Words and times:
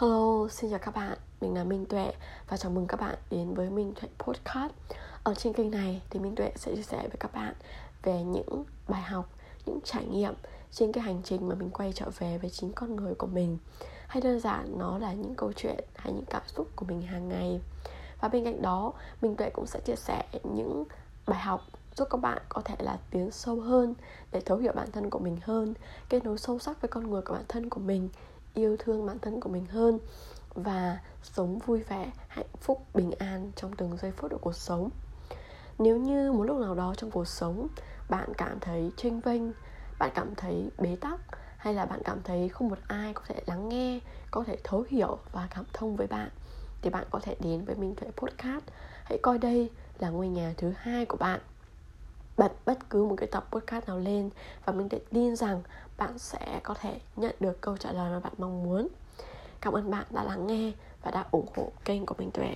Hello, 0.00 0.48
xin 0.50 0.70
chào 0.70 0.78
các 0.78 0.94
bạn, 0.94 1.18
mình 1.40 1.54
là 1.54 1.64
Minh 1.64 1.86
Tuệ 1.86 2.12
và 2.48 2.56
chào 2.56 2.72
mừng 2.72 2.86
các 2.86 3.00
bạn 3.00 3.14
đến 3.30 3.54
với 3.54 3.70
Minh 3.70 3.92
Tuệ 4.00 4.08
Podcast. 4.18 4.72
Ở 5.22 5.34
trên 5.34 5.52
kênh 5.52 5.70
này 5.70 6.02
thì 6.10 6.20
Minh 6.20 6.34
Tuệ 6.34 6.52
sẽ 6.56 6.76
chia 6.76 6.82
sẻ 6.82 6.96
với 6.96 7.16
các 7.20 7.32
bạn 7.32 7.54
về 8.02 8.22
những 8.22 8.64
bài 8.88 9.02
học, 9.02 9.30
những 9.66 9.78
trải 9.84 10.04
nghiệm 10.04 10.34
trên 10.70 10.92
cái 10.92 11.04
hành 11.04 11.20
trình 11.24 11.48
mà 11.48 11.54
mình 11.54 11.70
quay 11.70 11.92
trở 11.92 12.06
về 12.18 12.38
với 12.38 12.50
chính 12.50 12.72
con 12.72 12.96
người 12.96 13.14
của 13.14 13.26
mình. 13.26 13.58
Hay 14.06 14.22
đơn 14.22 14.40
giản 14.40 14.78
nó 14.78 14.98
là 14.98 15.12
những 15.12 15.34
câu 15.34 15.52
chuyện 15.52 15.84
hay 15.94 16.12
những 16.12 16.24
cảm 16.30 16.42
xúc 16.46 16.68
của 16.76 16.86
mình 16.88 17.02
hàng 17.02 17.28
ngày. 17.28 17.60
Và 18.20 18.28
bên 18.28 18.44
cạnh 18.44 18.62
đó, 18.62 18.92
Minh 19.22 19.36
Tuệ 19.36 19.50
cũng 19.50 19.66
sẽ 19.66 19.80
chia 19.80 19.96
sẻ 19.96 20.24
những 20.44 20.84
bài 21.26 21.40
học 21.40 21.60
giúp 21.96 22.08
các 22.10 22.20
bạn 22.20 22.42
có 22.48 22.62
thể 22.64 22.76
là 22.78 22.98
tiến 23.10 23.30
sâu 23.30 23.60
hơn 23.60 23.94
để 24.32 24.40
thấu 24.40 24.58
hiểu 24.58 24.72
bản 24.76 24.90
thân 24.92 25.10
của 25.10 25.18
mình 25.18 25.36
hơn 25.42 25.74
kết 26.08 26.24
nối 26.24 26.38
sâu 26.38 26.58
sắc 26.58 26.80
với 26.80 26.88
con 26.88 27.10
người 27.10 27.22
của 27.22 27.34
bản 27.34 27.44
thân 27.48 27.70
của 27.70 27.80
mình 27.80 28.08
yêu 28.56 28.76
thương 28.78 29.06
bản 29.06 29.18
thân 29.18 29.40
của 29.40 29.48
mình 29.48 29.66
hơn 29.66 29.98
và 30.54 30.98
sống 31.22 31.58
vui 31.58 31.82
vẻ, 31.82 32.10
hạnh 32.28 32.46
phúc, 32.60 32.86
bình 32.94 33.10
an 33.18 33.52
trong 33.56 33.76
từng 33.76 33.96
giây 33.96 34.12
phút 34.12 34.30
của 34.30 34.38
cuộc 34.38 34.54
sống. 34.54 34.90
Nếu 35.78 35.96
như 35.96 36.32
một 36.32 36.42
lúc 36.42 36.60
nào 36.60 36.74
đó 36.74 36.94
trong 36.96 37.10
cuộc 37.10 37.28
sống 37.28 37.68
bạn 38.08 38.32
cảm 38.38 38.60
thấy 38.60 38.90
chênh 38.96 39.20
vênh, 39.20 39.42
bạn 39.98 40.10
cảm 40.14 40.34
thấy 40.34 40.70
bế 40.78 40.96
tắc 41.00 41.20
hay 41.56 41.74
là 41.74 41.86
bạn 41.86 42.00
cảm 42.04 42.22
thấy 42.24 42.48
không 42.48 42.68
một 42.68 42.78
ai 42.88 43.14
có 43.14 43.22
thể 43.28 43.42
lắng 43.46 43.68
nghe, 43.68 44.00
có 44.30 44.44
thể 44.46 44.56
thấu 44.64 44.84
hiểu 44.88 45.18
và 45.32 45.48
cảm 45.54 45.64
thông 45.72 45.96
với 45.96 46.06
bạn, 46.06 46.28
thì 46.82 46.90
bạn 46.90 47.04
có 47.10 47.20
thể 47.22 47.36
đến 47.40 47.64
với 47.64 47.74
Minh 47.74 47.94
Tuệ 47.94 48.10
Podcast. 48.16 48.64
Hãy 49.04 49.18
coi 49.22 49.38
đây 49.38 49.70
là 49.98 50.10
ngôi 50.10 50.28
nhà 50.28 50.54
thứ 50.56 50.72
hai 50.76 51.04
của 51.04 51.16
bạn 51.16 51.40
bật 52.36 52.52
bất 52.64 52.90
cứ 52.90 53.04
một 53.04 53.14
cái 53.18 53.28
tập 53.32 53.46
podcast 53.50 53.88
nào 53.88 53.98
lên 53.98 54.30
và 54.64 54.72
mình 54.72 54.88
tự 54.88 54.98
tin 55.12 55.36
rằng 55.36 55.62
bạn 55.96 56.18
sẽ 56.18 56.60
có 56.62 56.74
thể 56.74 57.00
nhận 57.16 57.34
được 57.40 57.60
câu 57.60 57.76
trả 57.76 57.92
lời 57.92 58.10
mà 58.10 58.20
bạn 58.20 58.32
mong 58.38 58.62
muốn. 58.62 58.88
Cảm 59.60 59.72
ơn 59.72 59.90
bạn 59.90 60.04
đã 60.10 60.24
lắng 60.24 60.46
nghe 60.46 60.72
và 61.02 61.10
đã 61.10 61.24
ủng 61.30 61.46
hộ 61.56 61.72
kênh 61.84 62.06
của 62.06 62.14
mình 62.18 62.30
tuệ. 62.30 62.54